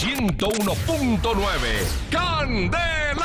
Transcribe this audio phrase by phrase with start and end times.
[0.00, 2.10] 101.9.
[2.10, 3.24] ¡Candela!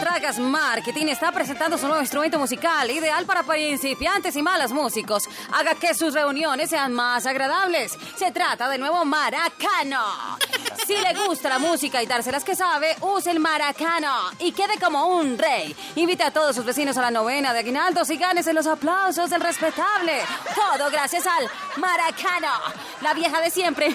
[0.00, 5.28] Tragas Marketing está presentando su nuevo instrumento musical, ideal para principiantes y malos músicos.
[5.52, 7.98] Haga que sus reuniones sean más agradables.
[8.16, 10.38] Se trata del nuevo Maracano.
[10.86, 15.06] Si le gusta la música y dárselas que sabe, use el Maracano y quede como
[15.06, 15.74] un rey.
[15.96, 19.40] Invite a todos sus vecinos a la novena de aguinaldos y gánese los aplausos del
[19.40, 20.20] respetable.
[20.54, 22.52] Todo gracias al Maracano,
[23.00, 23.94] la vieja de siempre.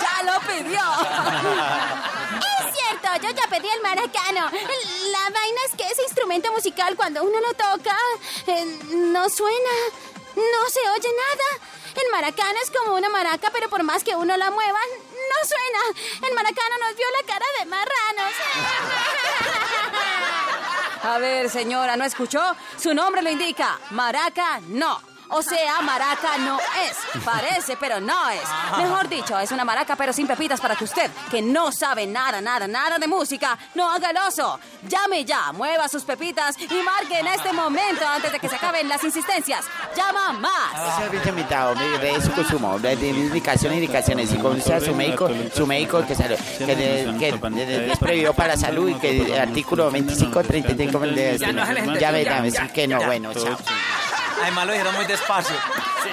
[0.00, 0.80] ¡Ya lo pidió!
[2.58, 4.50] Es cierto, yo ya pedí el maracano.
[4.50, 7.96] La vaina es que ese instrumento musical cuando uno lo toca
[8.46, 9.70] eh, no suena,
[10.36, 11.68] no se oye nada.
[11.94, 14.78] El maracano es como una maraca, pero por más que uno la mueva,
[15.34, 16.28] no suena.
[16.28, 18.32] El maracano nos vio la cara de marranos.
[21.02, 22.40] A ver, señora, ¿no escuchó?
[22.78, 23.78] Su nombre lo indica.
[23.90, 25.13] Maraca, no.
[25.28, 27.22] O sea, maraca no es.
[27.24, 28.42] Parece, pero no es.
[28.78, 32.40] Mejor dicho, es una maraca, pero sin pepitas para que usted, que no sabe nada,
[32.40, 34.58] nada, nada de música, no haga el oso.
[34.86, 38.88] Llame ya, mueva sus pepitas y marque en este momento antes de que se acaben
[38.88, 39.64] las insistencias.
[39.96, 40.98] Llama más.
[40.98, 44.32] Servicio invitado, de su consumo, de indicaciones, indicaciones.
[44.32, 48.56] Y con su médico, su médico que, sale, que, de, que es prohibido para la
[48.56, 53.56] salud y que el artículo 25, 33, ya, no, ya verán, que no, bueno, chao.
[54.42, 55.56] Además lo dijeron muy despacio.
[56.02, 56.10] Sí.